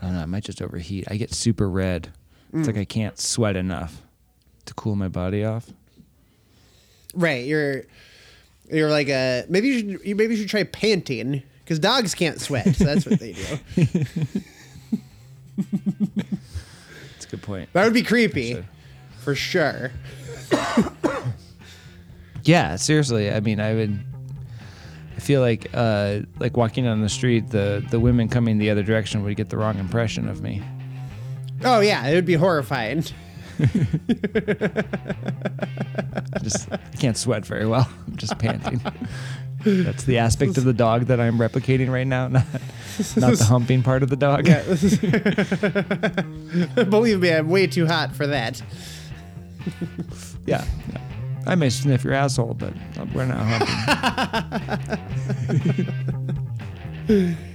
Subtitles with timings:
[0.00, 0.22] I don't know.
[0.22, 1.04] I might just overheat.
[1.10, 2.12] I get super red.
[2.52, 2.80] It's like mm.
[2.80, 4.02] I can't sweat enough
[4.66, 5.70] to cool my body off.
[7.14, 7.46] Right.
[7.46, 7.84] You're
[8.70, 12.40] you're like a maybe you should you maybe you should try panting because dogs can't
[12.40, 12.74] sweat.
[12.74, 13.58] So that's what they do.
[17.12, 17.72] That's a good point.
[17.74, 18.64] That would be creepy
[19.18, 19.92] for sure.
[22.44, 23.30] Yeah, seriously.
[23.30, 24.00] I mean, I would.
[25.30, 29.22] Feel like, uh, like walking down the street, the the women coming the other direction
[29.22, 30.60] would get the wrong impression of me.
[31.64, 33.04] Oh yeah, it would be horrifying.
[33.60, 33.66] I
[36.42, 36.68] just
[36.98, 37.88] can't sweat very well.
[38.08, 38.80] I'm just panting.
[39.64, 42.46] That's the aspect of the dog that I'm replicating right now, not
[43.16, 44.48] not the humping part of the dog.
[44.48, 44.64] Yeah.
[46.82, 48.60] Believe me, I'm way too hot for that.
[50.44, 50.64] Yeah.
[50.92, 51.00] yeah.
[51.46, 52.72] I may sniff your asshole, but
[53.14, 53.76] we're not humping.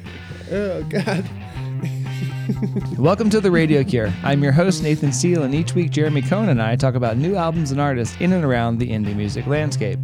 [0.52, 1.28] Oh god.
[3.00, 4.14] Welcome to the Radio Cure.
[4.22, 7.36] I'm your host, Nathan Seal, and each week Jeremy Cohn and I talk about new
[7.36, 10.00] albums and artists in and around the indie music landscape.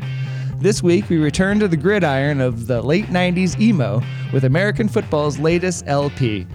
[0.58, 4.02] This week, we return to the gridiron of the late 90s emo
[4.34, 6.48] with American football's latest LP.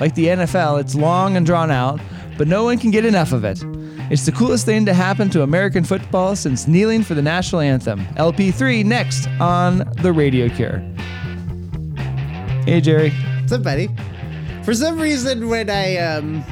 [0.00, 2.00] Like the NFL, it's long and drawn out,
[2.36, 3.62] but no one can get enough of it.
[4.10, 8.06] It's the coolest thing to happen to American football since kneeling for the national anthem.
[8.16, 10.78] LP3 next on the Radio Cure.
[12.64, 13.10] Hey, Jerry.
[13.40, 13.90] What's up, buddy?
[14.64, 16.42] For some reason, when I um,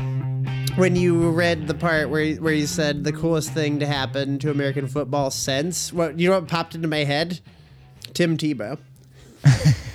[0.76, 4.50] when you read the part where where you said the coolest thing to happen to
[4.50, 7.40] American football since, what you know what popped into my head?
[8.12, 8.78] Tim Tebow.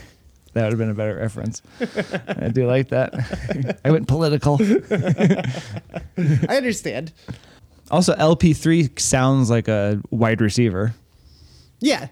[0.54, 1.62] That would have been a better reference.
[1.80, 3.80] I do like that.
[3.86, 4.60] I went political.
[6.50, 7.14] I understand.
[7.90, 10.94] Also, LP3 sounds like a wide receiver.
[11.80, 12.08] Yeah,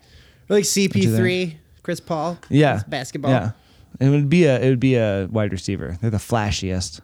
[0.49, 2.37] like CP3, Chris Paul.
[2.49, 3.31] Yeah, basketball.
[3.31, 3.51] Yeah,
[3.99, 5.97] it would be a it would be a wide receiver.
[6.01, 7.01] They're the flashiest.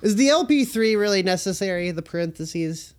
[0.00, 1.90] Is the LP3 really necessary?
[1.90, 2.94] The parentheses.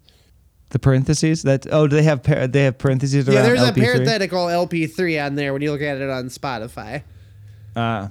[0.71, 3.71] The parentheses that oh do they have par- they have parentheses around Yeah, there's a
[3.71, 3.75] LP3?
[3.75, 7.01] parenthetical LP3 on there when you look at it on Spotify.
[7.75, 8.09] Uh,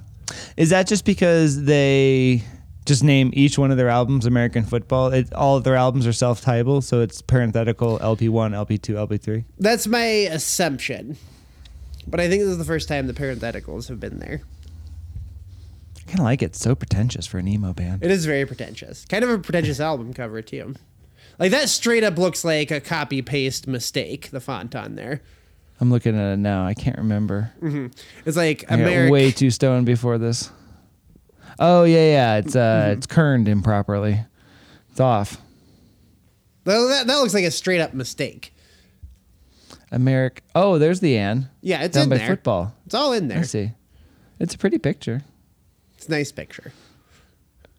[0.57, 2.43] is that just because they
[2.89, 5.13] just name each one of their albums American Football?
[5.13, 9.45] It, all of their albums are self-titled, so it's parenthetical LP1, LP2, LP3.
[9.57, 11.15] That's my assumption.
[12.07, 14.41] But I think this is the first time the parentheticals have been there.
[15.97, 16.45] I kind of like it.
[16.47, 18.03] It's so pretentious for an emo band.
[18.03, 19.05] It is very pretentious.
[19.05, 20.73] Kind of a pretentious album cover, too.
[21.37, 25.21] Like, that straight up looks like a copy paste mistake, the font on there.
[25.79, 26.65] I'm looking at it now.
[26.65, 27.53] I can't remember.
[27.61, 27.87] Mm-hmm.
[28.25, 30.51] It's like I got way too stoned before this.
[31.59, 32.35] Oh yeah, yeah.
[32.37, 34.21] It's uh, it's kerned improperly.
[34.91, 35.41] It's off.
[36.63, 38.53] that, that looks like a straight up mistake.
[39.91, 40.39] Americ.
[40.55, 41.49] Oh, there's the Ann.
[41.61, 42.27] Yeah, it's down in by there.
[42.27, 42.75] football.
[42.85, 43.39] It's all in there.
[43.39, 43.71] I see.
[44.39, 45.21] It's a pretty picture.
[45.95, 46.71] It's a nice picture.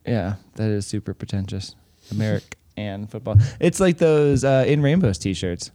[0.06, 1.74] Yeah, that is super pretentious.
[2.12, 3.36] Americ and football.
[3.60, 5.70] It's like those uh, in rainbows T-shirts.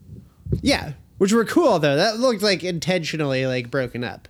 [0.61, 1.95] Yeah, which were cool, though.
[1.95, 4.27] That looked like intentionally like broken up.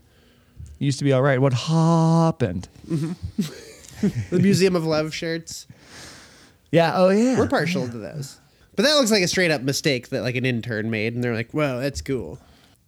[0.79, 1.39] Used to be all right.
[1.41, 2.67] What happened?
[2.87, 3.11] Mm-hmm.
[4.29, 5.67] The Museum of Love shirts.
[6.71, 6.91] Yeah.
[6.95, 7.39] Oh yeah.
[7.39, 8.37] We're partial to those.
[8.75, 11.33] But that looks like a straight up mistake that like an intern made, and they're
[11.33, 12.37] like, "Whoa, that's cool."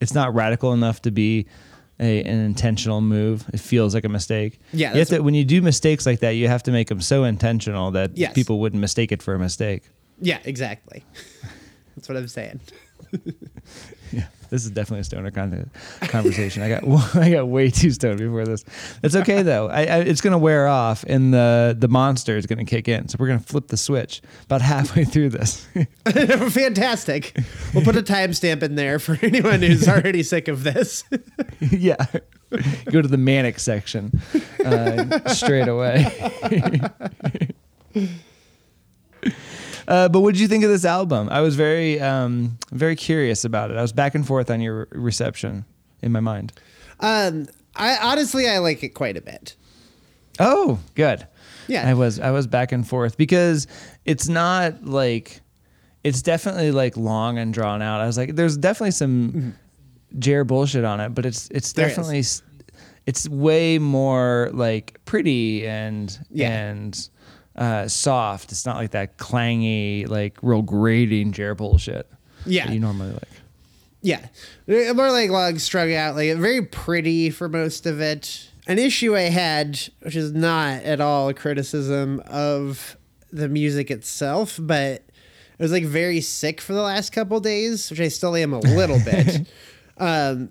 [0.01, 1.47] it's not radical enough to be
[1.99, 3.45] a, an intentional move.
[3.53, 4.59] It feels like a mistake.
[4.73, 6.89] Yeah, You have that's to, when you do mistakes like that, you have to make
[6.89, 8.33] them so intentional that Yes.
[8.33, 9.83] people wouldn't mistake it for a mistake.
[10.21, 11.03] Yeah, exactly.
[11.95, 12.59] that's what I'm saying.
[14.11, 15.69] Yeah, this is definitely a stoner con-
[16.01, 16.63] conversation.
[16.63, 16.83] I got
[17.15, 18.63] I got way too stoned before this.
[19.03, 19.69] It's okay though.
[19.69, 23.07] I, I, it's gonna wear off, and the the monster is gonna kick in.
[23.07, 25.67] So we're gonna flip the switch about halfway through this.
[26.05, 27.37] Fantastic.
[27.73, 31.03] We'll put a timestamp in there for anyone who's already sick of this.
[31.59, 32.05] yeah,
[32.91, 34.19] go to the manic section
[34.63, 36.11] uh, straight away.
[39.87, 41.29] Uh, but what did you think of this album?
[41.31, 43.77] I was very, um, very curious about it.
[43.77, 45.63] I was back and forth on your reception
[46.01, 46.51] in my mind.
[46.99, 49.55] Um, I honestly I like it quite a bit.
[50.39, 51.25] Oh, good.
[51.67, 51.87] Yeah.
[51.87, 53.67] I was I was back and forth because
[54.05, 55.41] it's not like
[56.03, 58.01] it's definitely like long and drawn out.
[58.01, 59.55] I was like, there's definitely some
[60.19, 61.81] Jer bullshit on it, but it's it's Mm-hmm.
[61.81, 61.95] There is.
[61.95, 62.41] definitely s-
[63.05, 66.49] it's way more like pretty and Yeah.
[66.51, 67.09] and
[67.57, 68.51] uh, soft.
[68.51, 72.07] It's not like that clangy, like real grating Jer bullshit.
[72.45, 72.71] Yeah.
[72.71, 73.23] you normally like.
[74.01, 74.25] Yeah,
[74.67, 78.49] more like long strung out, like very pretty for most of it.
[78.67, 82.95] An issue I had, which is not at all a criticism of
[83.31, 85.03] the music itself, but
[85.59, 88.59] I was like very sick for the last couple days, which I still am a
[88.59, 89.47] little bit.
[89.99, 90.49] Um,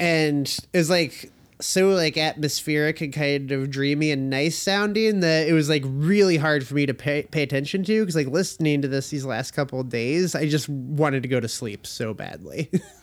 [0.00, 5.48] and it was like so like atmospheric and kind of dreamy and nice sounding that
[5.48, 8.80] it was like really hard for me to pay, pay attention to because like listening
[8.82, 12.70] to this these last couple days i just wanted to go to sleep so badly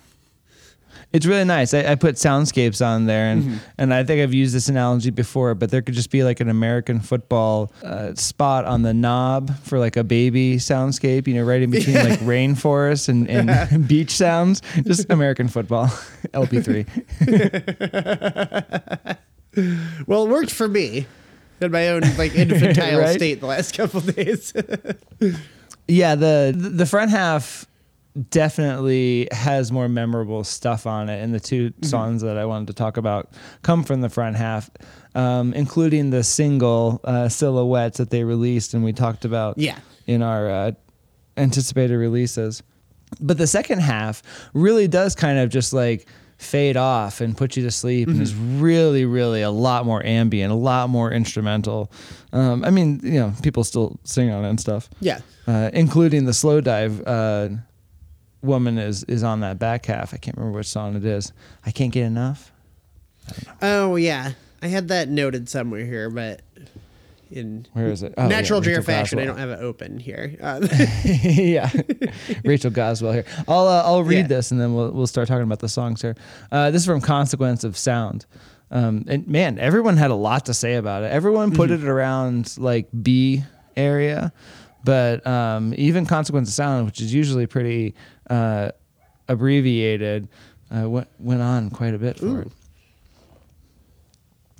[1.14, 1.74] It's really nice.
[1.74, 3.58] I, I put soundscapes on there, and Mm-hmm.
[3.78, 6.50] and I think I've used this analogy before, but there could just be like an
[6.50, 11.62] American football uh, spot on the knob for like a baby soundscape, you know, right
[11.62, 14.62] in between like rainforest and, and beach sounds.
[14.86, 15.86] Just American football,
[16.34, 16.86] LP3.
[20.08, 21.08] well it worked for me
[21.62, 23.16] in my own like infantile Right?
[23.16, 24.52] state the last couple of days
[25.88, 27.66] Yeah, the the front half
[28.30, 31.86] definitely has more memorable stuff on it, and the 2 Mm-hmm.
[31.86, 33.30] songs that I wanted to talk about
[33.62, 34.70] come from the front half,
[35.16, 39.78] um, including the single uh, "Silhouettes" that they released, and we talked about Yeah.
[40.08, 40.72] in our uh,
[41.38, 42.62] anticipated releases.
[43.22, 44.22] But the second half
[44.54, 46.08] really does kind of just like
[46.38, 50.52] fade off and put you to sleep and is really really a lot more ambient
[50.52, 51.90] a lot more instrumental
[52.34, 56.26] um, i mean you know people still sing on it and stuff yeah uh, including
[56.26, 57.56] the Slowdive uh,
[58.46, 60.14] woman is is on that back half.
[60.14, 61.34] I can't remember which song it is.
[61.66, 62.52] I can't get enough.
[63.62, 66.42] oh yeah i had that noted somewhere here but
[67.32, 68.14] in Where is it?
[68.20, 70.60] Oh, natural yeah, fashion i don't have it open here uh,
[71.24, 71.72] yeah,
[72.44, 73.26] Rachel Goswell here.
[73.48, 74.28] I'll uh, I'll read Yeah.
[74.28, 76.16] this and then we'll we'll start talking about the songs here.
[76.52, 78.28] Uh, this is from Consequence of Sound.
[78.72, 81.12] Um, and man, everyone had a lot to say about it.
[81.12, 81.86] Everyone put Mm-hmm.
[81.88, 83.44] it around like B
[83.76, 84.32] area,
[84.84, 87.96] but um, even Consequence of Sound, which is usually pretty
[88.30, 88.72] uh,
[89.28, 90.28] abbreviated,
[90.76, 92.52] uh, went went on quite a bit for it.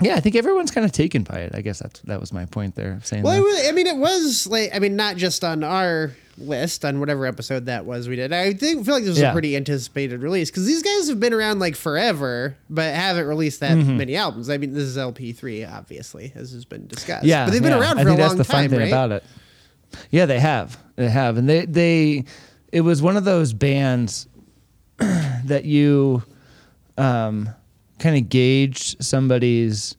[0.02, 1.56] Yeah, I think everyone's kind of taken by it.
[1.56, 3.00] I guess that's that was my point there.
[3.04, 3.42] Saying Well, that.
[3.44, 7.26] was, I mean, it was like I mean, not just on our list on whatever
[7.26, 8.34] episode that was we did.
[8.34, 9.30] I think feel like this was Yeah.
[9.30, 13.62] a pretty anticipated release because these guys have been around like forever, but haven't released
[13.62, 13.96] that Mm-hmm.
[13.98, 14.50] many albums.
[14.50, 17.24] I mean, this is LP three, obviously, as has been discussed.
[17.24, 17.80] Yeah, but they've been yeah.
[17.80, 18.88] around I for a think long that's the fun thing right?
[18.90, 19.24] about it.
[20.12, 20.78] Yeah, they have.
[20.98, 22.26] They have, and they they.
[22.76, 24.28] It was one of those bands
[24.98, 26.24] that you
[26.98, 27.48] um,
[28.00, 29.96] kind of gauge somebody's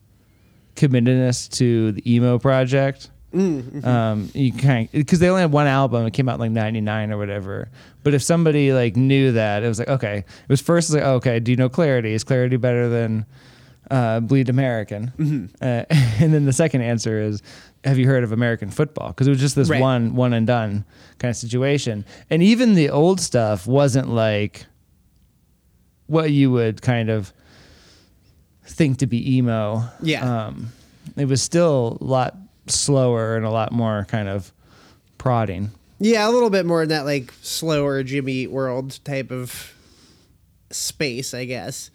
[0.75, 3.11] committedness to the emo project.
[3.32, 3.82] Mm-hmm.
[3.82, 6.05] Um, you kind because they only had one album.
[6.05, 7.70] It came out in like '99 or whatever.
[8.02, 10.19] But if somebody like knew that, it was like okay.
[10.19, 11.40] It was first like okay.
[11.40, 12.12] Do you know Clarity?
[12.12, 13.25] Is Clarity better than
[13.90, 15.12] uh, Bleed American?
[15.19, 15.46] Mm-hmm.
[15.62, 15.84] Uh,
[16.23, 17.43] and then the second answer is,
[17.86, 19.08] have you heard of American football?
[19.08, 19.80] Because it was just this Right.
[19.80, 20.84] one one and done
[21.18, 22.04] kind of situation.
[22.28, 24.66] And even the old stuff wasn't like
[26.06, 27.32] what you would kind of
[28.64, 29.84] think to be emo.
[30.02, 30.46] Yeah.
[30.46, 30.72] Um,
[31.16, 32.36] it was still a lot
[32.66, 34.52] slower and a lot more kind of
[35.18, 35.70] prodding.
[35.98, 39.72] Yeah, a little bit more in that like slower Jimmy Eat World type of
[40.70, 41.90] space, I guess.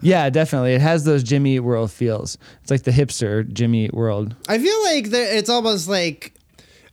[0.00, 0.74] Yeah, definitely.
[0.74, 2.38] It has those Jimmy Eat World feels.
[2.62, 4.36] It's like the hipster Jimmy Eat World.
[4.48, 6.34] I feel like the, it's almost like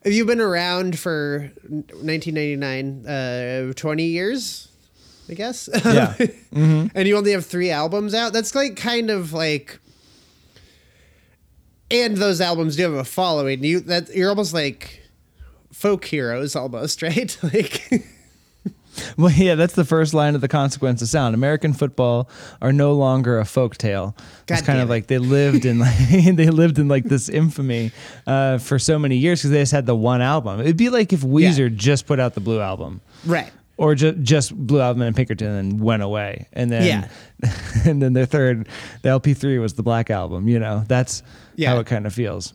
[0.04, 4.68] if you've been around for 1999, uh, 20 years,
[5.30, 5.70] I guess.
[5.86, 6.16] Yeah.
[6.52, 8.34] and you only have three albums out.
[8.34, 9.80] That's like kind of like,
[11.90, 13.64] and those albums do have a following.
[13.64, 15.02] You that you're almost like
[15.72, 17.38] folk heroes, almost right?
[17.44, 18.04] like,
[19.18, 21.34] Well, yeah, that's the first line of the consequence of sound.
[21.36, 22.30] American football
[22.62, 24.16] are no longer a folk tale.
[24.48, 24.92] It's kind damn of it.
[24.92, 27.92] like they lived in like they lived in like this infamy
[28.28, 30.60] uh, for so many years because they just had the one album.
[30.60, 33.02] It'd be like if Weezer just put out the Blue album.
[33.26, 33.52] right.
[33.78, 36.48] or ju- just Blue Album and Pinkerton and went away.
[36.54, 37.52] And then, Yeah.
[37.86, 38.68] and then their third,
[39.02, 40.48] the LP3 was the Black Album.
[40.48, 41.24] You know, that's
[41.56, 41.72] Yeah.
[41.74, 42.54] how it kind of feels.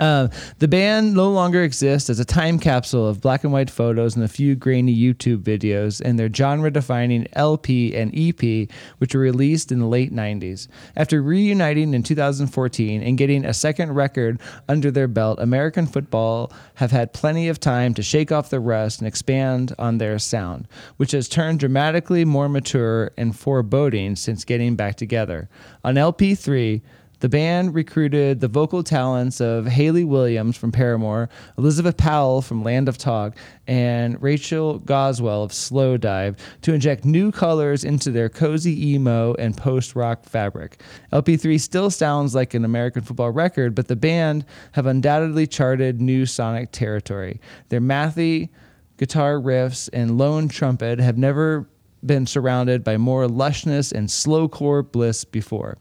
[0.00, 0.28] Uh,
[0.58, 4.24] the band no longer exists as a time capsule of black and white photos and
[4.24, 9.72] a few grainy YouTube videos and their genre defining LP and EP, which were released
[9.72, 10.68] in the late 90s.
[10.96, 16.92] After reuniting in 2014 and getting a second record under their belt, American football have
[16.92, 21.10] had plenty of time to shake off the rust and expand on their sound, which
[21.12, 25.48] has turned dramatically more mature and foreboding since getting back together.
[25.84, 26.82] On LP3,
[27.20, 32.88] the band recruited the vocal talents of Hayley Williams from Paramore, Elizabeth Powell from Land
[32.88, 39.34] of Talk, and Rachel Goswell of Slowdive to inject new colors into their cozy emo
[39.34, 40.80] and post rock fabric.
[41.12, 46.24] LP3 still sounds like an American football record, but the band have undoubtedly charted new
[46.24, 47.40] sonic territory.
[47.68, 48.48] Their mathy
[48.96, 51.68] guitar riffs and lone trumpet have never
[52.04, 55.76] been surrounded by more lushness and slowcore bliss before.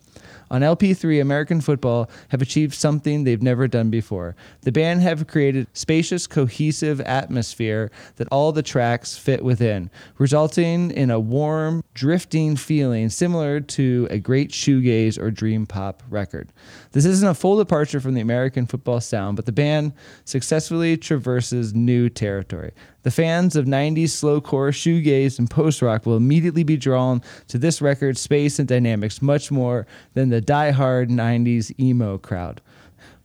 [0.50, 4.36] On LP3, American Football have achieved something they've never done before.
[4.62, 11.12] The band have created spacious, cohesive atmosphere that all the tracks fit within, resulting in
[11.12, 16.54] a warm, drifting feeling similar to a great shoegaze or dream pop record.
[16.92, 19.94] This isn't a full departure from the American football sound, but the band
[20.26, 22.72] successfully traverses new territory.
[23.08, 27.82] The fans of 90s slowcore, shoegaze, and post rock will immediately be drawn to this
[27.82, 32.60] record's space and dynamics much more than the die-hard 90s emo crowd.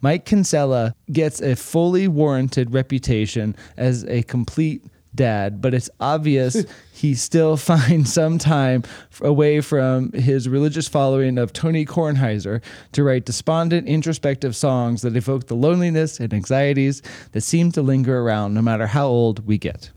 [0.01, 7.15] Mike Kinsella gets a fully warranted reputation as a complete dad, but it's obvious he
[7.15, 8.83] still finds some time
[9.21, 15.47] away from his religious following of Tony Kornheiser to write despondent, introspective songs that evoke
[15.47, 17.03] the loneliness and anxieties
[17.33, 19.91] that seem to linger around no matter how old we get.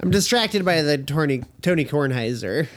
[0.00, 2.68] I'm distracted by the Tony Tony Kornheiser.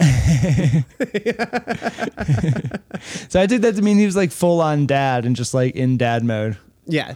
[3.28, 5.74] So I took that to mean he was like full on dad and just like
[5.74, 6.58] in dad mode.
[6.86, 7.14] Yeah.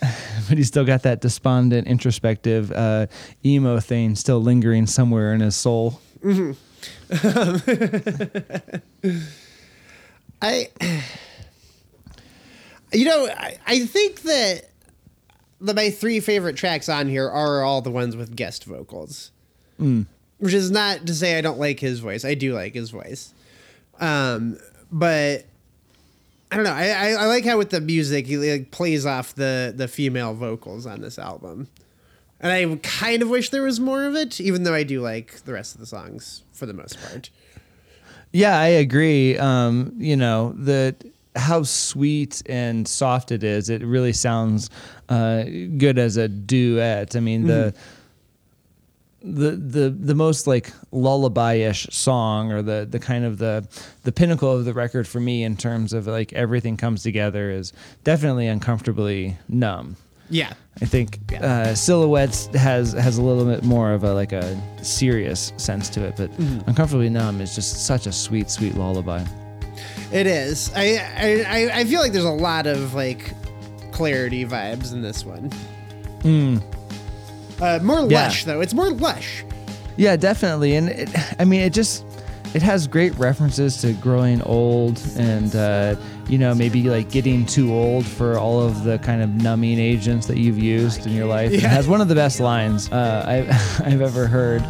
[0.48, 3.06] but he's still got that despondent, introspective uh,
[3.44, 6.00] emo thing still lingering somewhere in his soul.
[10.42, 10.68] I,
[12.92, 14.68] you know, I, I think that
[15.60, 19.32] the my three favorite tracks on here are all the ones with guest vocals,
[20.38, 22.24] which is not to say I don't like his voice.
[22.24, 23.32] I do like his voice,
[23.98, 24.58] um,
[24.92, 25.46] but
[26.50, 26.72] I don't know.
[26.72, 30.34] I, I, I like how with the music he like plays off the the female
[30.34, 31.68] vocals on this album,
[32.40, 35.40] and I kind of wish there was more of it, even though I do like
[35.44, 37.30] the rest of the songs for the most part.
[38.32, 39.36] Yeah, I agree.
[39.38, 40.94] Um, you know, the
[41.34, 43.68] how sweet and soft it is.
[43.68, 44.70] It really sounds
[45.08, 45.44] uh,
[45.76, 47.16] good as a duet.
[47.16, 47.74] I mean, the
[49.22, 53.66] the the the most like lullaby-ish song or the the kind of the
[54.04, 57.72] the pinnacle of the record for me in terms of like everything comes together is
[58.04, 59.96] definitely uncomfortably numb.
[60.28, 64.60] Yeah, I think uh, Silhouettes has has a little bit more of a like a
[64.84, 66.30] serious sense to it, but
[66.66, 69.24] Uncomfortably Numb is just such a sweet, sweet lullaby.
[70.12, 70.72] It is.
[70.74, 73.32] I, I I- I feel like there's a lot of like
[73.92, 75.50] clarity vibes in this one.
[77.60, 78.10] Uh, more Hmm.
[78.10, 78.24] Yeah.
[78.24, 78.60] lush though.
[78.60, 79.44] It's more lush.
[79.96, 81.08] Yeah, definitely, and it,
[81.40, 82.04] I mean, it just
[82.54, 85.96] it has great references to growing old and uh,
[86.28, 90.26] you know maybe like getting too old for all of the kind of numbing agents
[90.26, 91.50] that you've used in your life.
[91.52, 94.62] It has one of the best lines uh, I've I've ever heard.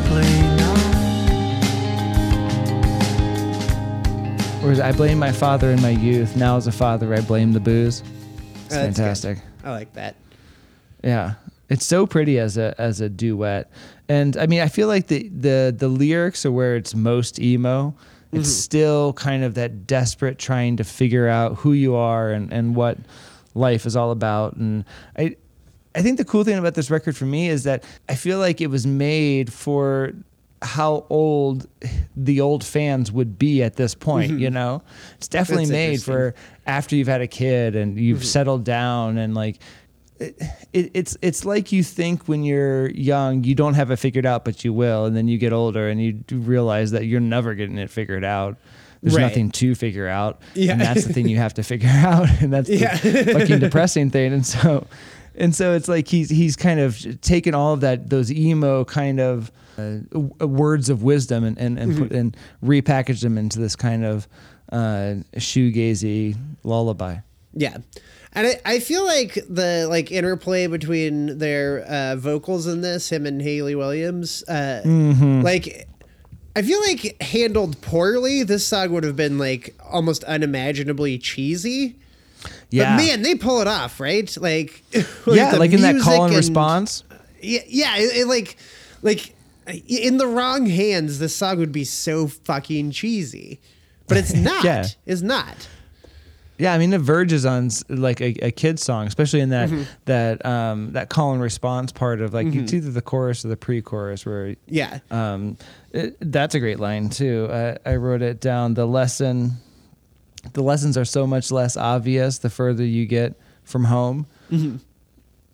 [0.00, 0.74] Numb.
[4.62, 6.36] Whereas I blame my father in my youth.
[6.36, 8.00] Now as a father, I blame the booze.
[8.00, 8.08] It's Uh,
[8.68, 8.96] that's good.
[8.96, 9.38] fantastic.
[9.62, 10.16] I like that.
[11.02, 11.34] Yeah.
[11.68, 13.70] It's so pretty as a as a duet.
[14.08, 17.94] And I mean, I feel like the the the lyrics are where it's most emo.
[18.32, 22.74] It's still kind of that desperate trying to figure out who you are and, and
[22.74, 22.98] what
[23.54, 24.56] life is all about.
[24.56, 24.84] And
[25.16, 25.36] I
[25.94, 28.60] I think the cool thing about this record for me is that I feel like
[28.60, 30.12] it was made for
[30.62, 31.68] how old
[32.16, 34.40] the old fans would be at this point, mm-hmm.
[34.40, 34.82] you know?
[35.16, 36.34] It's definitely That's made for
[36.66, 38.24] after you've had a kid and you've mm-hmm.
[38.24, 39.58] settled down and like
[40.18, 40.40] it,
[40.72, 44.44] it, it's it's like you think when you're young you don't have it figured out
[44.44, 47.78] but you will and then you get older and you realize that you're never getting
[47.78, 48.56] it figured out
[49.02, 49.22] there's Right.
[49.22, 50.72] nothing to figure out Yeah.
[50.72, 52.96] and that's the thing you have to figure out and that's Yeah.
[52.96, 54.86] the fucking depressing thing and so
[55.36, 59.20] and so it's like he's he's kind of taken all of that those emo kind
[59.20, 64.04] of uh, words of wisdom and and and, put, and repackaged them into this kind
[64.04, 64.28] of
[64.72, 67.16] uh, shoegazy lullaby
[67.52, 67.76] Yeah.
[68.36, 73.26] And I, I feel like the like interplay between their uh, vocals in this, him
[73.26, 75.42] and Hayley Williams, uh, Mm-hmm.
[75.42, 75.88] like
[76.56, 81.96] I feel like handled poorly, this song would have been like almost unimaginably cheesy.
[82.74, 84.34] Yeah But man, they pull it off, right?
[84.40, 84.82] Like,
[85.26, 87.04] yeah like in that call and and- response
[87.40, 88.56] Yeah, yeah, it, it like,
[89.02, 89.34] like
[89.86, 93.60] in the wrong hands, this song would be so fucking cheesy.
[94.08, 94.64] But it's not.
[94.64, 94.86] Yeah.
[95.06, 95.68] It's not.
[96.56, 99.82] Yeah, I mean it verges on like a, a kid song, especially in Mm-hmm.
[100.04, 103.48] that that um, that call and response part of like it's either the chorus or
[103.48, 105.00] the pre-chorus where Yeah.
[105.10, 105.56] um,
[105.92, 107.48] it, that's a great line too.
[107.50, 108.74] I, I wrote it down.
[108.74, 109.52] The lesson,
[110.52, 113.34] the lessons are so much less obvious the further you get
[113.64, 114.26] from home.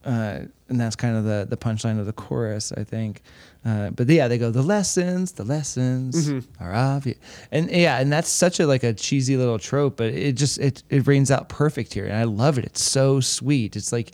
[0.04, 3.22] uh, and that's kind of the the punchline of the chorus, I think.
[3.64, 7.18] Uh, but yeah, they go the lessons, the lessons are obvious,
[7.52, 10.82] and yeah, and that's such a like a cheesy little trope, but it just it
[10.88, 12.64] it rains out perfect here, and I love it.
[12.64, 13.76] It's so sweet.
[13.76, 14.12] It's like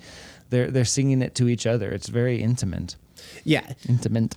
[0.51, 1.91] they're they're singing it to each other.
[1.93, 2.97] It's very intimate,
[3.45, 4.35] Yeah, intimate.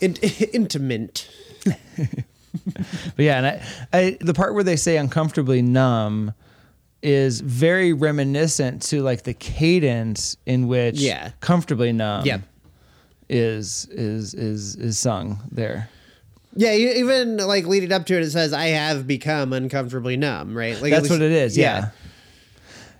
[0.00, 0.16] In-
[0.52, 1.28] intimate.
[3.16, 3.62] But yeah, and I,
[3.92, 6.32] I the part where they say uncomfortably numb
[7.02, 11.30] is very reminiscent to like the cadence in which Yeah.
[11.40, 12.42] comfortably numb Yep.
[13.28, 15.88] is is is is sung there.
[16.56, 20.80] Yeah, even like leading up to it, it says, "I have become uncomfortably numb." Right?
[20.80, 21.56] Like at That's what least- it is.
[21.58, 21.90] Yeah.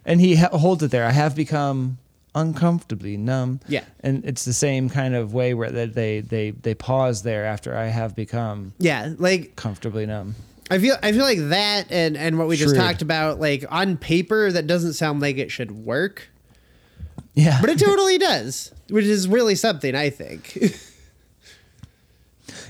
[0.05, 1.05] And he holds it there.
[1.05, 1.99] I have become
[2.41, 3.61] uncomfortably numb.
[3.69, 3.85] Yeah.
[4.01, 7.77] And it's the same kind of way where they they they, they pause there after
[7.77, 9.15] I have become yeah.
[9.19, 10.35] Like comfortably numb.
[10.71, 13.97] I feel, I feel like that, and and what we just talked about, like on
[13.97, 16.29] paper, that doesn't sound like it should work,
[17.35, 17.59] Yeah.
[17.63, 19.95] but it totally does, which is really something.
[19.95, 20.59] I think.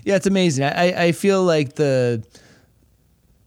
[0.05, 0.65] Yeah, it's amazing.
[0.65, 2.23] I, I feel like the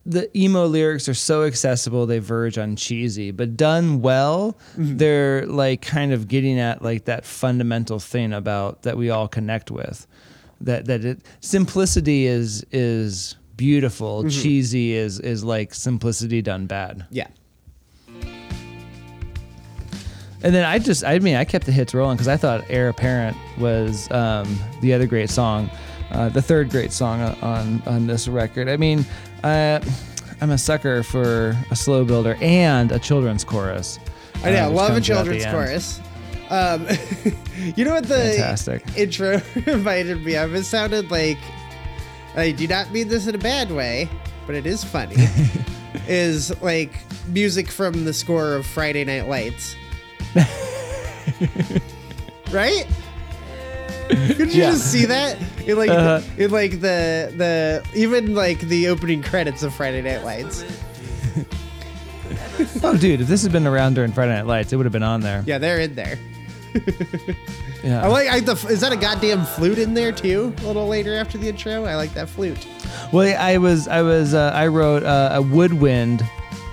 [0.05, 5.81] the emo lyrics are so accessible they verge on cheesy, but done well, they're like
[5.81, 10.08] kind of getting at like that fundamental thing about that we all connect with.
[10.62, 14.27] That that it simplicity is is beautiful.
[14.29, 17.05] Cheesy is is like simplicity done bad.
[17.12, 17.27] yeah.
[20.43, 22.89] And then I just, I mean, I kept the hits rolling because I thought Heir
[22.89, 25.70] Apparent was um, the other great song,
[26.12, 28.70] uh, the third great song on on this record.
[28.70, 29.06] I mean,
[29.44, 29.80] uh,
[30.41, 34.00] I'm a sucker for a slow builder and a children's chorus.
[34.44, 34.65] I know.
[34.68, 36.01] uh, love a comes at the children's chorus.
[36.50, 36.88] Um,
[37.75, 38.84] you know what the Fantastic.
[38.98, 40.53] intro reminded me of?
[40.53, 41.38] It sounded like
[42.36, 44.10] I do not mean this in a bad way,
[44.46, 45.15] but it is funny.
[46.08, 46.91] is like
[47.27, 49.75] music from the score of Friday Night Lights.
[52.51, 52.88] right?
[54.36, 54.72] Could you Yeah.
[54.72, 56.22] just see that in like Uh-huh.
[56.38, 60.63] in like the the even like the opening credits of Friday Night Lights?
[62.84, 65.03] Oh, dude, if this had been around during Friday Night Lights, it would have been
[65.03, 65.44] on there.
[65.46, 66.18] Yeah, they're in there.
[67.84, 68.03] Yeah.
[68.06, 70.53] I like I, the, is that a goddamn flute in there too?
[70.60, 72.68] A little later after the intro, I like that flute.
[73.12, 76.22] Well, I was, I was, uh, I wrote uh, a woodwind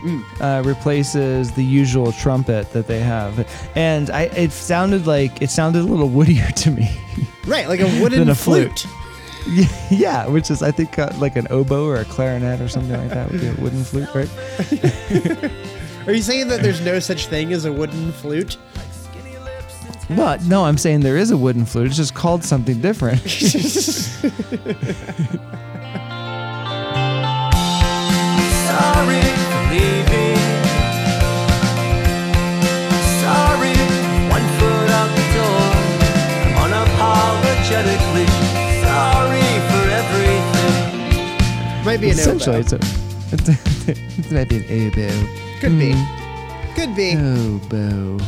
[0.03, 0.23] Mm.
[0.41, 5.81] uh, replaces the usual trumpet that they have, and I, it sounded like it sounded
[5.81, 6.89] a little woodier to me.
[7.49, 8.81] Right, like a wooden Than a flute.
[8.81, 9.69] flute.
[9.91, 13.09] yeah, which is I think uh, like an oboe or a clarinet or something like
[13.11, 14.29] that would be a wooden flute, right?
[16.07, 18.59] Are you saying that there's no such thing as a wooden flute?
[20.11, 21.87] Well, no, I'm saying there is a wooden flute.
[21.89, 23.21] It's just called something different.
[28.69, 29.28] Sorry
[41.99, 42.61] Might be an Essentially, oboe.
[42.61, 42.79] it's a.
[43.33, 43.49] It's,
[43.89, 45.59] a, it might be an oboe.
[45.59, 45.95] Could be.
[45.95, 46.75] Mm.
[46.77, 47.17] Could be.
[47.17, 48.25] Oboe.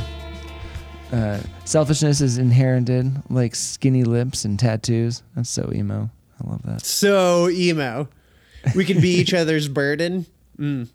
[1.12, 5.22] Uh, selfishness is inherited, like skinny lips and tattoos.
[5.36, 6.10] That's so emo.
[6.44, 6.84] I love that.
[6.84, 8.08] So emo.
[8.74, 10.26] We can be each other's burden.
[10.58, 10.88] Mm.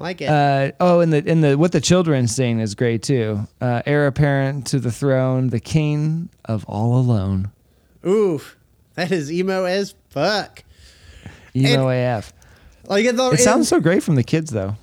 [0.00, 0.28] Like it.
[0.28, 3.46] Uh, oh, and the and the what the children sing is great too.
[3.60, 7.52] Uh, heir apparent to the throne, the king of all alone.
[8.04, 8.56] Oof,
[8.96, 10.64] that is emo as fuck.
[11.54, 12.32] Emo AF.
[12.86, 14.76] Like it, It sounds so great from the kids though.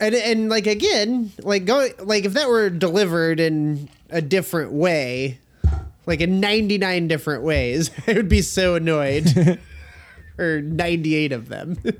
[0.00, 5.38] and and like again, like go like if that were delivered in a different way,
[6.06, 9.58] like in 99 different ways, I would be so annoyed.
[10.38, 11.76] or 98 of them.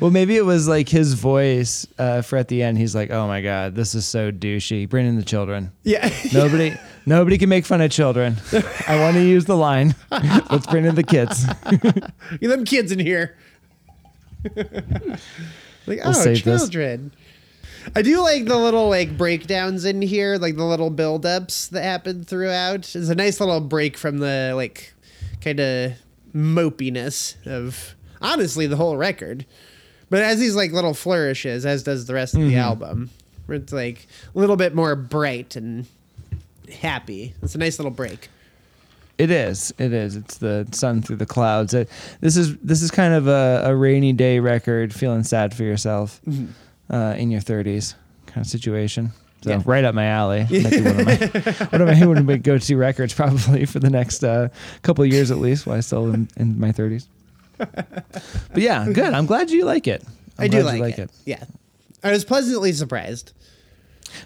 [0.00, 2.78] Well, maybe it was like his voice uh, for at the end.
[2.78, 5.72] He's like, "Oh my god, this is so douchey." Bring in the children.
[5.82, 6.08] yeah.
[6.32, 8.36] Nobody, nobody can make fun of children.
[8.86, 9.94] I want to use the line.
[10.10, 11.46] Let's bring in the kids.
[12.40, 13.36] Get them kids in here.
[15.86, 16.62] like, oh, save this.
[16.62, 17.12] children.
[17.96, 22.24] I do like the little like breakdowns in here, like the little build-ups that happen
[22.24, 22.94] throughout.
[22.94, 24.94] It's a nice little break from the like
[25.40, 25.92] kind of
[26.34, 29.46] mopiness of honestly the whole record.
[30.10, 32.58] But as these like little flourishes, as does the rest of the mm-hmm.
[32.58, 33.10] album.
[33.46, 35.86] Where it's like a little bit more bright and
[36.72, 37.34] happy.
[37.42, 38.28] It's a nice little break.
[39.18, 39.72] It is.
[39.78, 40.16] It is.
[40.16, 41.74] It's the sun through the clouds.
[41.74, 41.88] It,
[42.20, 46.20] this is this is kind of a, a rainy day record, feeling sad for yourself
[46.90, 47.94] uh, in your thirties
[48.26, 49.10] kind of situation.
[49.42, 49.62] So Yeah.
[49.64, 50.44] right up my alley.
[50.50, 53.90] Be one of my one of my, one of my go-to records probably for the
[53.90, 54.48] next uh,
[54.82, 57.08] couple years at least, while I still in, in my thirties.
[57.58, 58.02] But
[58.56, 59.12] yeah, good.
[59.12, 60.02] I'm glad you like it.
[60.38, 61.10] I'm I do glad like, you it.
[61.26, 61.44] Yeah.
[62.02, 63.32] I was pleasantly surprised.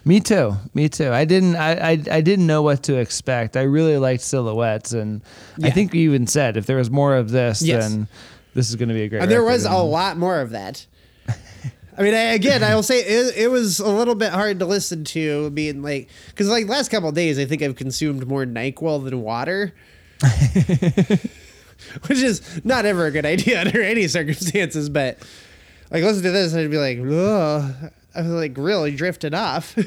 [0.05, 0.53] Me too.
[0.73, 1.11] Me too.
[1.11, 1.55] I didn't.
[1.55, 1.91] I, I.
[2.11, 3.55] I didn't know what to expect.
[3.57, 5.21] I really liked silhouettes, and
[5.63, 7.87] I think you even said if there was more of this, Yes.
[7.89, 8.07] then
[8.53, 9.21] this is going to be a great.
[9.21, 10.85] And there was a lot more of that.
[11.99, 14.65] I mean, I, again, I will say it, it was a little bit hard to
[14.65, 18.45] listen to, being like, because like last couple of days, I think I've consumed more
[18.45, 19.73] Nyquil than water,
[22.07, 24.89] which is not ever a good idea under any circumstances.
[24.89, 25.17] But
[25.89, 29.75] like, listen to this, I'd be like, ugh, I was like really drifted off.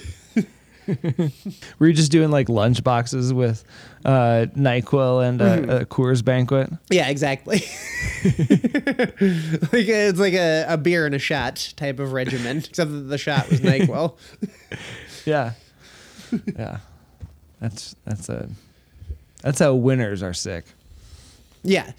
[1.79, 3.62] Were you just doing like lunch boxes with
[4.05, 5.71] uh, Nyquil and Mm-hmm.
[5.71, 6.71] uh, a Coors Banquet?
[6.90, 7.57] yeah, exactly.
[8.25, 13.19] like it's like a, a beer and a shot type of regimen, except that the
[13.19, 14.14] shot was Nyquil.
[15.27, 15.53] Yeah,
[16.57, 16.79] yeah.
[17.61, 18.49] That's that's a
[19.43, 20.64] that's how winners are sick.
[21.62, 21.93] Yeah.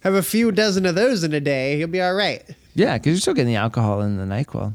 [0.00, 2.42] Have a few dozen of those in a day, you'll be all right.
[2.74, 4.72] Yeah, because you're still getting the alcohol in the Nyquil.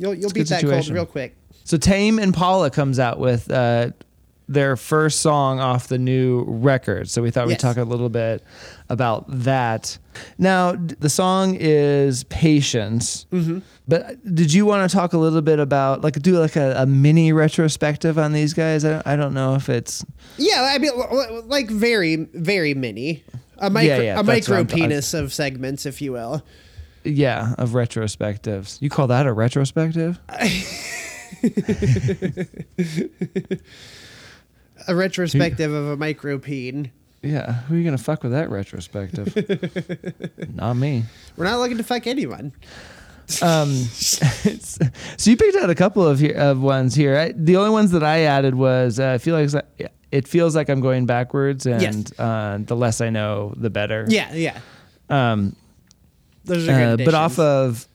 [0.00, 1.36] You'll you'll beat that cold real quick.
[1.64, 3.90] So Tame Impala comes out with uh,
[4.48, 7.10] their first song off the new record.
[7.10, 8.42] So we thought we'd talk a little bit
[8.88, 9.98] about that.
[10.38, 13.26] Now, the song is Patience.
[13.30, 13.58] Mm-hmm.
[13.86, 16.86] But did you want to talk a little bit about, like, do like a, a
[16.86, 18.86] mini retrospective on these guys?
[18.86, 20.02] I don't, I don't know if it's.
[20.38, 20.92] Yeah, I mean,
[21.46, 23.22] like very, very mini.
[23.58, 26.42] A micro, yeah, a micro penis of segments, if you will.
[27.04, 28.80] Yeah, of retrospectives.
[28.82, 30.18] You call that a retrospective?
[34.88, 36.90] A retrospective of a micro peen.
[37.22, 37.52] Yeah.
[37.52, 39.34] Who are you going to fuck with that retrospective?
[40.54, 41.04] Not me.
[41.36, 42.52] We're not looking to fuck anyone.
[43.42, 47.16] Um, so you picked out a couple of here, of ones here.
[47.18, 49.50] I, the only ones that I added was uh, I feel like
[50.10, 52.18] it feels like I'm going backwards, and Yes.
[52.18, 54.06] uh, the less I know, the better.
[54.08, 54.58] Yeah, yeah.
[55.10, 55.54] Um,
[56.50, 57.86] Those are uh, but off of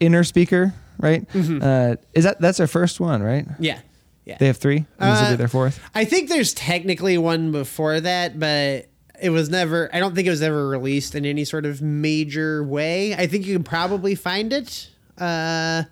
[0.00, 1.26] Innerspeaker, right?
[1.28, 1.62] Mm-hmm.
[1.62, 3.46] Uh, is that that's their first one, right?
[3.58, 3.80] yeah,
[4.24, 4.36] yeah.
[4.38, 4.84] They have three.
[4.98, 5.80] And this will Uh, be their fourth.
[5.94, 8.86] I think there's technically one before that, but
[9.22, 9.90] it was never.
[9.94, 13.14] I don't think it was ever released in any sort of major way.
[13.14, 15.82] I think you can probably find it uh,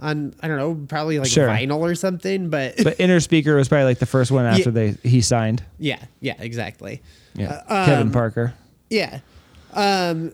[0.00, 1.48] on I don't know, probably like Sure.
[1.48, 2.50] vinyl or something.
[2.50, 5.62] But, But Innerspeaker was probably like the first one after they he signed.
[5.78, 7.02] yeah, yeah, exactly.
[7.34, 8.54] Yeah, Uh, Kevin um, Parker.
[8.90, 9.18] Yeah.
[9.72, 10.32] Um,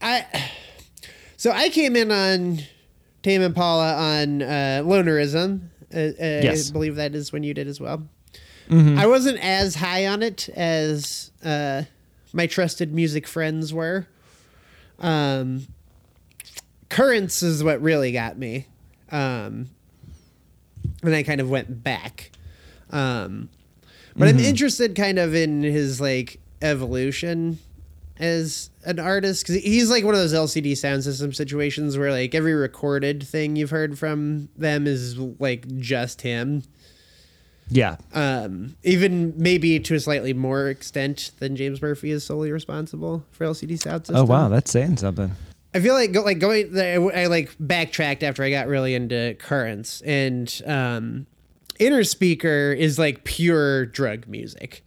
[0.00, 0.26] I
[1.36, 2.60] so I came in on
[3.22, 5.68] Tame Impala on uh, Lonerism.
[5.94, 6.70] Uh, uh, Yes.
[6.70, 8.06] I believe that is when you did as well.
[8.70, 11.84] I wasn't as high on it as uh,
[12.34, 14.06] my trusted music friends were.
[14.98, 15.66] Um,
[16.90, 18.66] Currents is what really got me.
[19.10, 19.70] Um,
[21.02, 22.30] and I kind of went back.
[22.90, 23.48] Um,
[24.16, 27.58] but I'm interested kind of in his like evolution
[28.18, 32.54] as an artist because he's like one of those LCD Soundsystem situations where like every
[32.54, 36.62] recorded thing you've heard from them is like just him.
[37.70, 43.24] Yeah, Um, even maybe to a slightly more extent than James Murphy is solely responsible
[43.30, 44.16] for LCD Soundsystem.
[44.16, 45.32] Oh wow, that's saying something.
[45.74, 46.74] I feel like go, like going.
[47.14, 51.26] I like backtracked after I got really into currents and um,
[51.78, 54.82] Innerspeaker is like pure drug music.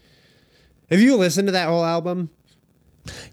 [0.90, 2.32] Have you listened to that whole album?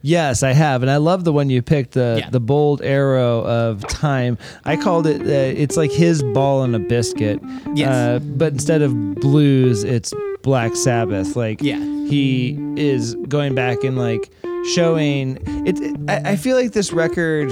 [0.03, 2.31] Yes, I have, and I love the one you picked the Yeah.
[2.31, 4.39] the bold arrow of time.
[4.65, 5.21] I called it.
[5.23, 7.41] Uh, it's like his ball and a biscuit.
[7.75, 7.89] Yes.
[7.89, 11.37] Uh, but instead of blues, it's Black Sabbath.
[11.37, 11.79] Like Yeah.
[11.79, 14.31] he is going back and like
[14.75, 15.79] showing it.
[16.09, 17.51] I, I feel like this record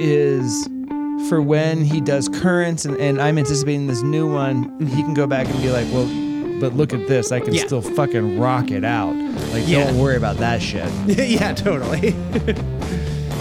[0.00, 0.68] is
[1.28, 4.78] for when he does currents, and, and I'm anticipating this new one.
[4.86, 6.27] He can go back and be like, well.
[6.60, 7.30] But look at this!
[7.32, 7.66] I can Yeah.
[7.66, 9.14] still fucking rock it out.
[9.52, 9.84] Like, Yeah.
[9.84, 10.88] don't worry about that shit.
[11.06, 12.08] yeah, totally.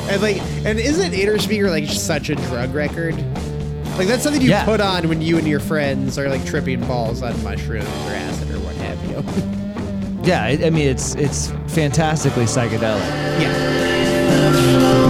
[0.09, 3.15] and like, and isn't Innerspeaker like such a drug record?
[3.97, 4.65] Like that's something you Yeah.
[4.65, 8.51] put on when you and your friends are like tripping balls on mushrooms or acid
[8.51, 9.23] or what have you.
[10.23, 12.99] Yeah, I, I mean it's it's fantastically psychedelic.
[13.41, 15.06] yeah.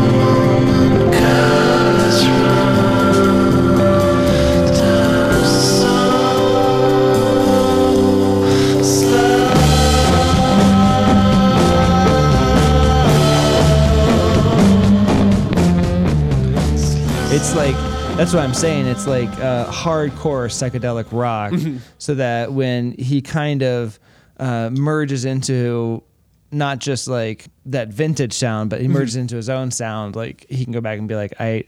[18.17, 18.88] That's what I'm saying.
[18.88, 21.77] It's like uh, hardcore psychedelic rock, Mm-hmm.
[21.99, 23.99] so that when he kind of
[24.39, 26.01] uh, merges into
[26.51, 29.21] not just like that vintage sound, but he merges Mm-hmm.
[29.21, 31.65] into his own sound, like he can go back and be like, I,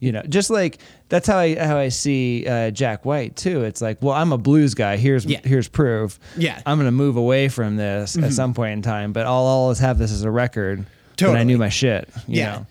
[0.00, 0.78] you know, just like
[1.08, 3.62] that's how I how I see uh, Jack White too.
[3.62, 4.96] It's like, well, I'm a blues guy.
[4.96, 5.40] Here's Yeah.
[5.44, 6.18] here's proof.
[6.36, 6.60] Yeah.
[6.66, 9.96] I'm gonna move away from this at some point in time, but I'll always have
[9.98, 10.78] this as a record.
[10.78, 11.44] When I Totally.
[11.46, 12.08] knew my shit.
[12.26, 12.52] You Yeah.
[12.52, 12.66] know?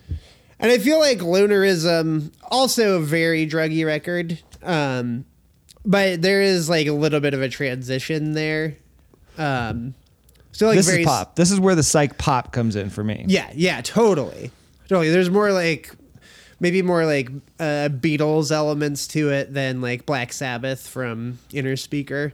[0.59, 4.39] And I feel like Lonerism, also a very druggy record.
[4.63, 5.25] Um,
[5.85, 8.77] but there is like a little bit of a transition there.
[9.37, 9.93] Um,
[10.51, 11.35] so like this very is pop.
[11.35, 13.25] This is where the psych pop comes in for me.
[13.27, 14.51] Yeah, yeah, totally,
[14.87, 15.09] totally.
[15.09, 15.91] There's more like
[16.59, 22.31] maybe more like uh, Beatles elements to it than like Black Sabbath from Innerspeaker.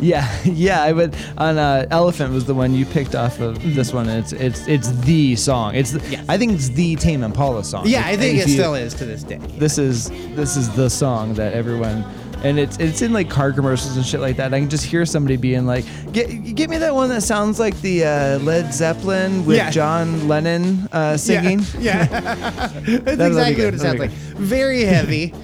[0.00, 0.82] Yeah, yeah.
[0.82, 4.08] I would on uh, Elephant was the one you picked off of this one.
[4.08, 5.74] It's it's it's the song.
[5.74, 6.24] It's the, Yes.
[6.28, 7.82] I think it's the Tame Impala song.
[7.86, 9.38] Yeah, I think If it you- still is to this day.
[9.58, 12.04] This is this is the song that everyone.
[12.44, 14.54] And it's it's in like car commercials and shit like that.
[14.54, 17.76] I can just hear somebody being like, "Get get me that one that sounds like
[17.80, 19.70] the uh, Led Zeppelin with Yeah.
[19.70, 23.74] John Lennon uh, singing." Yeah, that's be exactly good.
[23.74, 24.10] what it That'll sounds be like.
[24.38, 25.34] Very heavy.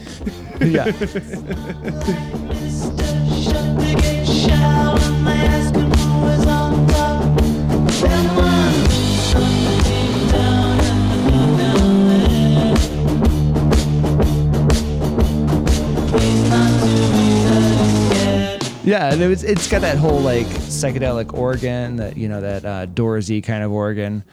[0.60, 0.92] yeah.
[18.85, 22.64] Yeah, and it was, it's got that whole like psychedelic organ, that you know that
[22.64, 24.25] uh, Dorsey kind of organ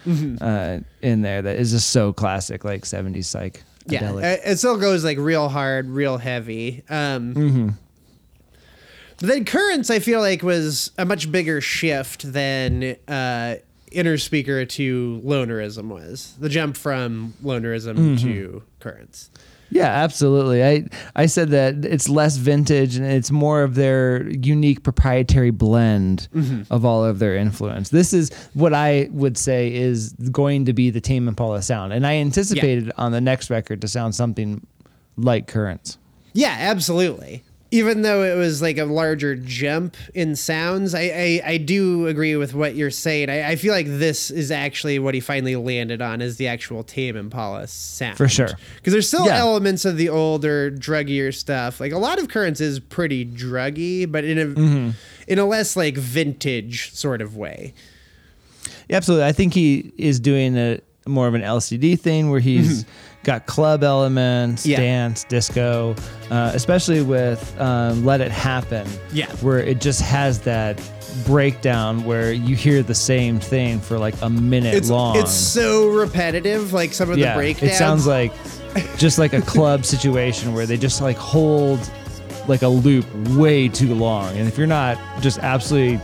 [0.41, 3.63] uh, in there that is just so classic, like '70s psych.
[3.87, 4.23] Yeah, Adelic.
[4.23, 6.83] it, it still goes like real hard, real heavy.
[6.89, 7.77] Um,
[9.17, 13.55] But then Currents, I feel like, was a much bigger shift than uh,
[13.91, 16.35] Innerspeaker to Lonerism was.
[16.39, 19.29] The jump from Lonerism to Currents.
[19.71, 20.63] Yeah, absolutely.
[20.63, 26.27] I I said that it's less vintage and it's more of their unique proprietary blend
[26.35, 26.71] mm-hmm.
[26.71, 27.89] of all of their influence.
[27.89, 32.05] This is what I would say is going to be the Tame Impala sound, and
[32.05, 34.65] I anticipated on the next record to sound something
[35.15, 35.97] like Currents.
[36.33, 37.43] Yeah, absolutely.
[37.73, 42.35] Even though it was like a larger jump in sounds, I, I, I do agree
[42.35, 43.29] with what you're saying.
[43.29, 46.83] I, I feel like this is actually what he finally landed on is the actual
[46.83, 48.17] Tame Impala sound.
[48.17, 48.49] For sure.
[48.75, 49.37] Because there's still Yeah.
[49.37, 51.79] elements of the older, druggier stuff.
[51.79, 54.89] Like a lot of Currents is pretty druggy, but in a Mm-hmm.
[55.29, 57.73] in a less like vintage sort of way.
[58.89, 59.27] Yeah, absolutely.
[59.27, 62.85] I think he is doing a more of an LCD thing where he's
[63.23, 64.77] got club elements, Yeah.
[64.79, 65.95] dance, disco,
[66.31, 69.27] uh, especially with um, "Let It Happen." Yeah.
[69.41, 70.79] where it just has that
[71.25, 75.17] breakdown where you hear the same thing for like a minute It's long.
[75.17, 76.73] it's so repetitive.
[76.73, 77.71] Like some of yeah, the breakdowns.
[77.73, 78.31] it sounds like
[78.97, 81.79] just like a club situation where they just like hold
[82.47, 83.05] like a loop
[83.37, 85.99] way too long, and if you're not just absolutely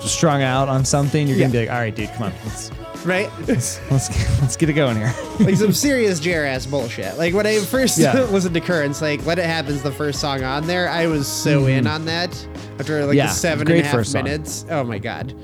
[0.00, 1.44] strung out on something, you're Yeah.
[1.46, 2.70] gonna be like, "All right, dude, come on, let's."
[3.04, 3.30] Right.
[3.46, 5.14] let's let's get, let's get it going here.
[5.40, 7.16] like some serious JRS bullshit.
[7.18, 8.22] Like when I first Yeah.
[8.30, 10.88] listened to Currents, like when It Happen's the first song on there.
[10.88, 11.68] I was so hmm.
[11.68, 12.30] in on that
[12.78, 13.16] after like.
[13.16, 14.24] Yeah, the seven great and a half first song.
[14.24, 14.64] minutes.
[14.70, 15.34] Oh my god.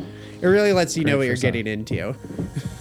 [0.40, 1.52] It really lets you know what you're first song.
[1.52, 2.14] getting into.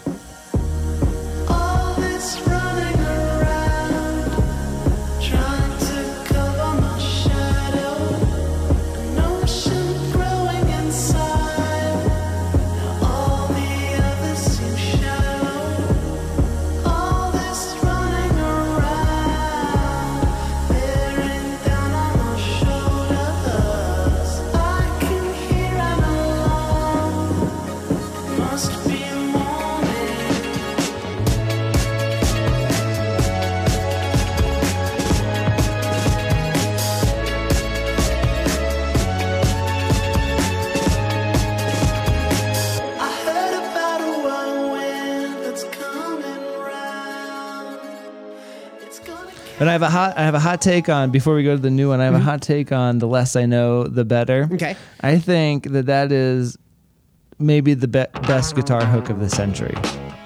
[49.63, 51.61] And I have a hot I have a hot take on before we go to
[51.61, 52.01] the new one.
[52.01, 54.43] I have a hot take on the less I know, the better.
[54.43, 54.55] Mm-hmm.
[54.55, 54.75] Okay.
[54.99, 56.57] I think that that is
[57.39, 59.73] maybe the be- best guitar hook of the century.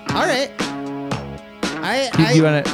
[0.09, 0.49] All right.
[0.59, 2.71] I, Do I you want to?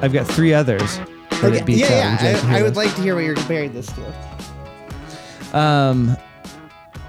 [0.00, 0.98] I've got three others.
[0.98, 1.90] that okay, it beats out.
[1.90, 2.54] yeah, you yeah.
[2.54, 5.58] I, I would like to hear what you're comparing this to.
[5.58, 6.16] Um,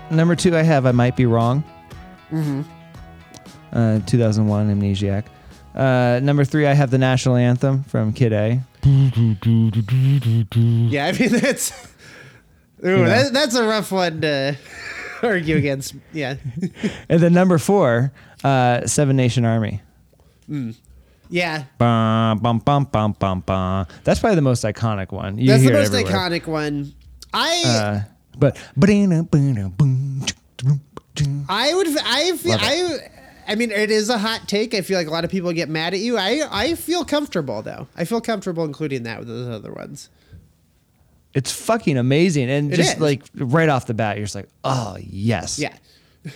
[0.09, 1.63] number two, I have I might be wrong.
[2.31, 2.61] Mm-hmm.
[3.71, 5.25] Uh, 2001 Amnesiac.
[5.75, 8.61] Uh, number three, I have the national anthem from Kid A.
[10.89, 11.71] Yeah, I mean that's
[12.85, 13.05] Ooh, know.
[13.05, 14.57] that, that's a rough one to
[15.23, 15.95] argue against.
[16.13, 16.35] Yeah.
[17.09, 19.81] And then number four, uh, Seven Nation Army.
[20.49, 20.75] Mm.
[21.29, 21.65] Yeah.
[21.77, 23.85] Bum, bum, bum, bum, bum, bum.
[24.03, 25.37] That's probably the most iconic one.
[25.37, 26.13] You That's the hear it most everywhere.
[26.13, 26.93] iconic one.
[27.33, 27.99] I Uh,
[28.37, 28.57] but
[31.49, 33.09] I would I feel I
[33.49, 34.73] I mean it is a hot take.
[34.73, 36.17] I feel like a lot of people get mad at you.
[36.17, 37.87] I I feel comfortable though.
[37.97, 40.09] I feel comfortable including that with those other ones.
[41.33, 43.01] it's fucking amazing, and It just is.
[43.01, 45.75] like right off the bat, you're just like, oh yes, Yeah.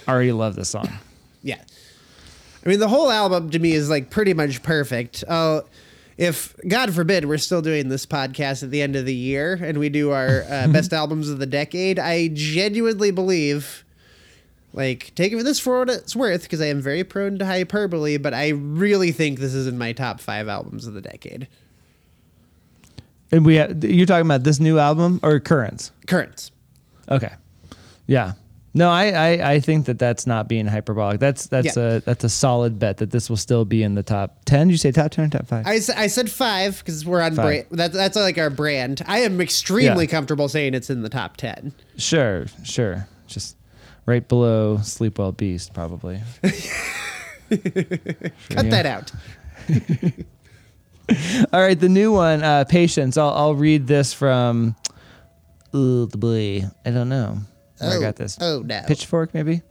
[0.08, 0.90] I already love this song.
[1.46, 1.60] Yeah.
[2.66, 5.24] I mean the whole album to me is like pretty much perfect.
[5.28, 5.62] Uh
[6.18, 9.78] if God forbid we're still doing this podcast at the end of the year and
[9.80, 13.83] we do our uh, best albums of the decade, I genuinely believe,
[14.74, 17.46] like, take it for this for what it's worth, because I am very prone to
[17.46, 21.48] hyperbole, but I really think this is in my top five albums of the decade.
[23.32, 25.92] And we have, you're talking about this new album or Currents?
[26.08, 26.52] Currents.
[27.10, 27.32] Okay.
[28.08, 28.34] Yeah.
[28.76, 31.20] No, I, I, I think that that's not being hyperbolic.
[31.20, 31.98] That's that's Yeah.
[31.98, 34.68] a that's a solid bet that this will still be in the top ten.
[34.72, 35.68] You say top ten or top five?
[35.68, 37.68] I, I said five because we're on brand.
[37.70, 39.04] That, that's like our brand.
[39.06, 40.10] I am extremely Yeah.
[40.12, 41.72] comfortable saying it's in the top 10.
[41.98, 43.08] sure, sure.
[43.28, 43.58] Just
[44.06, 46.22] right below Sleep Well Beast, probably.
[47.50, 49.12] Cut that out.
[51.54, 53.18] All right, the new one, uh, Patience.
[53.18, 54.76] I'll I'll read this from.
[55.74, 57.40] Oh boy, I don't know.
[57.80, 58.38] Where I Oh, got this.
[58.40, 58.82] oh, no.
[58.88, 59.62] Pitchfork maybe.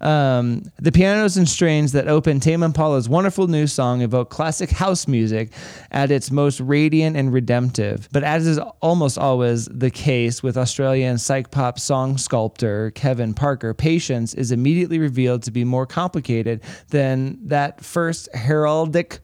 [0.00, 5.06] Um, the pianos and strains that open Tame Impala's wonderful new song evoke classic house
[5.08, 5.52] music
[5.90, 8.08] at its most radiant and redemptive.
[8.12, 13.74] But as is almost always the case with Australian psych pop song sculptor Kevin Parker,
[13.74, 19.20] Patience is immediately revealed to be more complicated than that first heraldic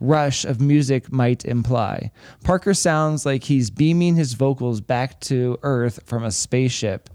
[0.00, 2.10] rush of music might imply.
[2.42, 7.08] Parker sounds like he's beaming his vocals back to Earth from a spaceship.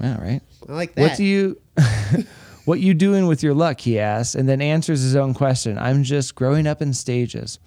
[0.00, 0.40] Yeah, right.
[0.68, 1.02] I like that.
[1.02, 1.60] What do you
[2.68, 3.80] What you doing with your luck?
[3.80, 5.78] He asks, and then answers his own question.
[5.78, 7.58] I'm just growing up in stages.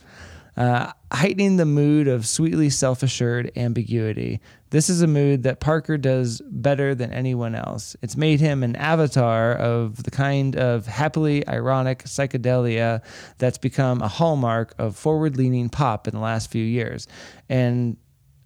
[0.55, 4.41] Uh, heightening the mood of sweetly self assured ambiguity.
[4.69, 7.95] This is a mood that Parker does better than anyone else.
[8.03, 13.01] It's made him an avatar of the kind of happily ironic psychedelia
[13.39, 17.07] that's become a hallmark of forward leaning pop in the last few years.
[17.49, 17.97] And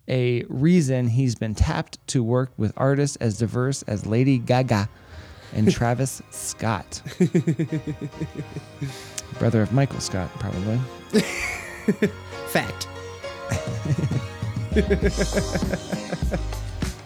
[0.08, 4.90] a reason he's been tapped to work with artists as diverse as Lady Gaga
[5.54, 7.02] and Travis Scott.
[9.40, 10.80] Brother of Michael Scott, probably.
[12.48, 12.88] Fact.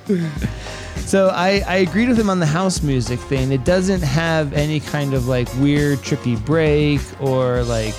[1.10, 3.52] So I, I agreed with him on the house music thing.
[3.52, 7.96] It doesn't have any kind of like weird trippy break or like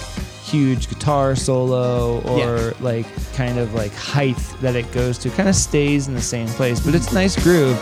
[0.50, 2.72] huge guitar solo or Yeah.
[2.80, 5.30] like kind of like height that it goes to.
[5.30, 7.78] Kind of stays in the same place, but it's nice groove.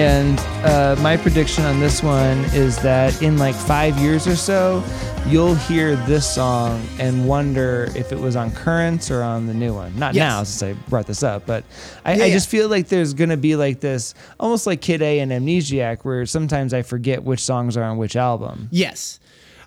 [0.00, 4.82] And uh, my prediction on this one is that in like five years or so,
[5.26, 9.74] you'll hear this song and wonder if it was on Currents or on the new
[9.74, 9.94] one.
[9.98, 10.20] Not Yes.
[10.22, 11.64] now, since I brought this up, but
[12.06, 12.32] I, Yeah, I yeah.
[12.34, 16.24] just feel like there's gonna be like this, almost like Kid A and Amnesiac, where
[16.24, 18.68] sometimes I forget which songs are on which album.
[18.70, 19.20] Yes.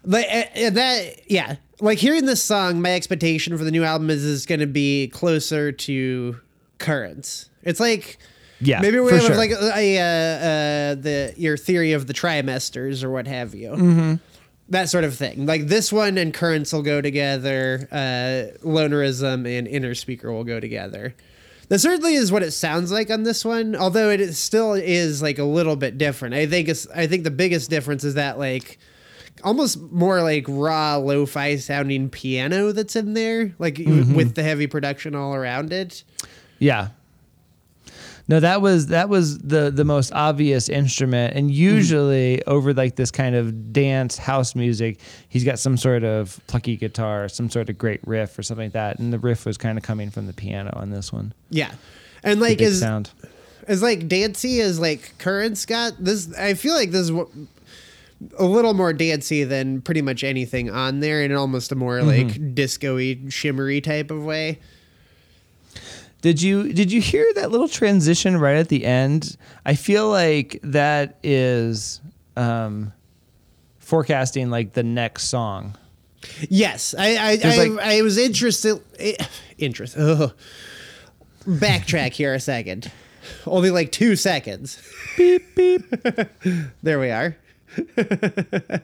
[0.03, 1.57] Like uh, that yeah.
[1.79, 5.09] Like hearing this song, my expectation for the new album is is going to be
[5.09, 6.39] closer to
[6.79, 7.49] currents.
[7.61, 8.17] It's like
[8.59, 9.35] Yeah, maybe we have sure.
[9.35, 13.71] like a, a, uh, the your theory of the trimesters or what have you.
[13.71, 14.13] Mm-hmm.
[14.69, 15.45] That sort of thing.
[15.45, 17.87] Like this one and currents will go together.
[17.91, 21.13] Uh, lonerism and Innerspeaker will go together.
[21.69, 25.21] That certainly is what it sounds like on this one, although it is still is
[25.21, 26.35] like a little bit different.
[26.35, 28.79] I think it's I think the biggest difference is that like
[29.43, 35.15] almost more like raw lo-fi sounding piano that's in there, like with the heavy production
[35.15, 36.03] all around it.
[36.59, 36.89] Yeah.
[38.27, 43.11] No, that was that was the the most obvious instrument, and usually over like this
[43.11, 47.77] kind of dance house music, he's got some sort of plucky guitar, some sort of
[47.77, 50.33] great riff or something like that, and the riff was kind of coming from the
[50.33, 51.33] piano on this one.
[51.49, 51.73] Yeah.
[52.23, 53.11] And like is sound.
[53.67, 57.21] as like dancey as like currents got this I feel like this is
[58.39, 62.27] a little more dancey than pretty much anything on there in almost a more Mm-hmm.
[62.29, 64.59] like disco-y shimmery type of way.
[66.23, 69.35] Did you did you hear that little transition right at the end?
[69.65, 71.99] I feel like that is
[72.37, 72.93] um,
[73.79, 75.75] forecasting like the next song.
[76.49, 78.81] Yes, I I, I, like- I was interested.
[78.97, 79.17] eh,
[79.57, 79.97] Interest.
[79.97, 80.33] Ugh.
[81.45, 82.89] Backtrack here a second.
[83.45, 84.81] Only like two seconds.
[85.17, 85.83] Beep beep.
[86.83, 87.35] There we are.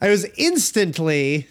[0.00, 1.46] I was instantly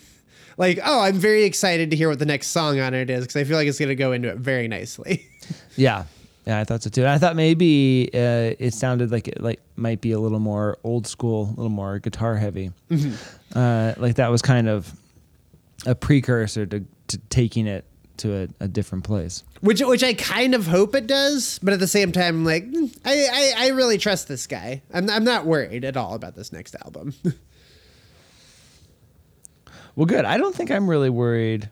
[0.58, 3.36] like, oh, I'm very excited to hear what the next song on it is because
[3.36, 5.26] I feel like it's going to go into it very nicely.
[5.76, 6.06] Yeah,
[6.46, 7.06] yeah, I thought so too.
[7.06, 11.06] I thought maybe uh, it sounded like it like might be a little more old
[11.08, 12.72] school, a little more guitar heavy.
[13.56, 14.94] Uh, like that was kind of
[15.86, 17.86] a precursor to, to taking it
[18.18, 19.44] to a, a different place.
[19.62, 22.66] which which I kind of hope it does, but at the same time, I'm like,
[23.04, 24.82] I, I I really trust this guy.
[24.94, 27.14] I'm I'm not worried at all about this next album.
[29.96, 30.26] Well, good.
[30.26, 31.70] I don't think I'm really worried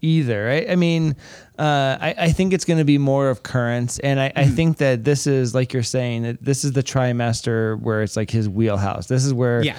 [0.00, 0.48] either.
[0.50, 1.16] I, I mean,
[1.58, 4.78] uh, I, I think it's going to be more of currents, and I, I think
[4.78, 8.48] that this is like you're saying that this is the trimester where it's like his
[8.48, 9.06] wheelhouse.
[9.06, 9.78] This is where Yeah.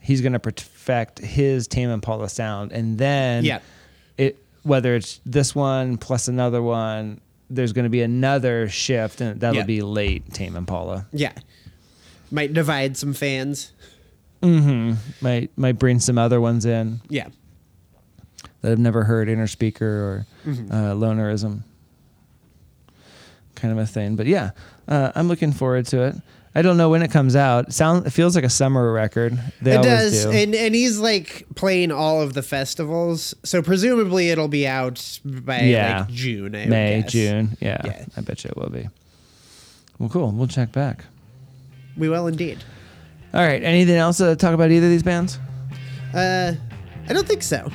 [0.00, 3.60] he's going to perfect his Tame Impala sound, and then Yeah.
[4.16, 9.40] it whether it's this one plus another one, there's going to be another shift, and
[9.40, 9.64] that'll Yeah.
[9.64, 11.06] be late Tame Impala.
[11.12, 11.32] yeah,
[12.30, 13.72] might divide some fans.
[14.42, 17.00] Might might bring some other ones in.
[17.08, 17.28] Yeah,
[18.60, 20.72] that I've never heard Innerspeaker or Mm-hmm.
[20.72, 21.60] uh, lonerism.
[23.54, 24.14] Kind of a thing.
[24.16, 24.50] But yeah
[24.86, 26.14] uh, i'm looking forward to it.
[26.54, 27.72] I don't know when it comes out.
[27.72, 29.38] Sound it feels like a summer record.
[29.60, 30.30] They it does, do.
[30.30, 35.60] And and he's like playing all of the festivals, so presumably it'll be out by
[35.62, 36.00] Yeah.
[36.00, 36.54] like June.
[36.54, 37.56] I may june.
[37.60, 38.04] Yeah, Yeah.
[38.16, 38.88] i bet you it will be.
[39.98, 40.30] Well cool.
[40.30, 41.04] We'll check back.
[41.96, 42.62] We will indeed.
[43.34, 45.38] All right anything else to talk about either of these bands
[46.14, 46.54] Uh,
[47.08, 47.70] I don't think so.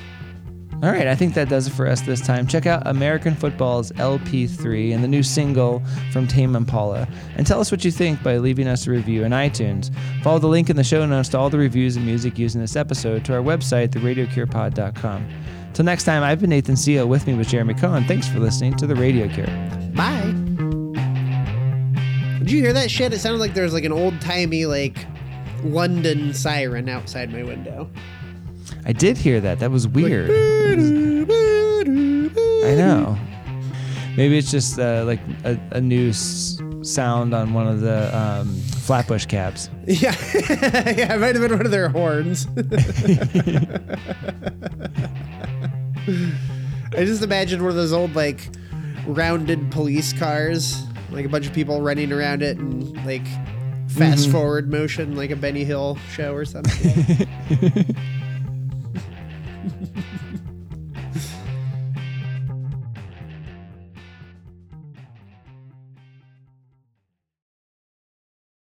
[0.81, 2.45] All right, I think that does it for us this time.
[2.45, 5.81] Check out American Football's LP3 and the new single
[6.11, 7.07] from Tame Impala.
[7.37, 9.91] And tell us what you think by leaving us a review in iTunes.
[10.23, 12.61] Follow the link in the show notes to all the reviews and music used in
[12.61, 15.27] this episode to our website, theradiocurepod.com.
[15.73, 17.07] Till next time, I've been Nathan Seal.
[17.07, 18.03] With me was Jeremy Cohen.
[18.05, 19.47] Thanks for listening to The Radio Cure.
[19.95, 20.33] Bye.
[22.39, 23.13] Did you hear that shit?
[23.13, 25.05] It sounded like there was like an old timey like
[25.63, 27.89] London siren outside my window.
[28.85, 29.59] I did hear that.
[29.59, 30.29] That was weird.
[30.29, 30.33] I
[32.75, 33.17] know.
[34.15, 38.53] Maybe it's just uh, like a, a new s- sound on one of the um,
[38.83, 39.69] Flatbush cabs.
[39.87, 42.47] Yeah, yeah, it might have been one of their horns.
[46.95, 48.49] I just imagined one of those old like
[49.05, 53.25] rounded police cars, like a bunch of people running around it and like
[53.93, 54.31] fast mm-hmm.
[54.31, 57.25] forward motion, like a Benny Hill show or something.